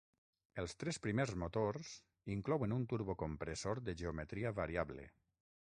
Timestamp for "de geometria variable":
3.91-5.09